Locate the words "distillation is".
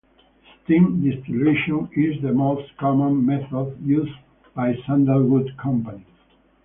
1.07-2.19